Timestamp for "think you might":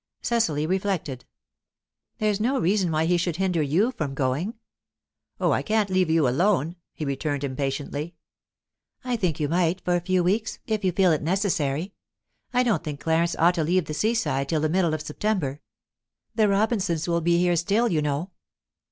9.15-9.79